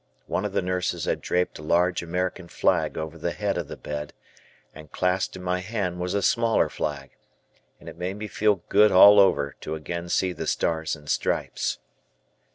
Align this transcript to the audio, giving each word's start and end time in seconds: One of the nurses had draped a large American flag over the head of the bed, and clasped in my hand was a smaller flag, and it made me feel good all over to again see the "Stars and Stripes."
One 0.25 0.45
of 0.45 0.53
the 0.53 0.63
nurses 0.63 1.05
had 1.05 1.21
draped 1.21 1.59
a 1.59 1.61
large 1.61 2.01
American 2.01 2.47
flag 2.47 2.97
over 2.97 3.19
the 3.19 3.33
head 3.33 3.55
of 3.55 3.67
the 3.67 3.77
bed, 3.77 4.13
and 4.73 4.91
clasped 4.91 5.35
in 5.35 5.43
my 5.43 5.59
hand 5.59 5.99
was 5.99 6.15
a 6.15 6.23
smaller 6.23 6.69
flag, 6.69 7.11
and 7.79 7.87
it 7.87 7.99
made 7.99 8.17
me 8.17 8.27
feel 8.27 8.63
good 8.69 8.91
all 8.91 9.19
over 9.19 9.55
to 9.61 9.75
again 9.75 10.09
see 10.09 10.33
the 10.33 10.47
"Stars 10.47 10.95
and 10.95 11.07
Stripes." 11.07 11.77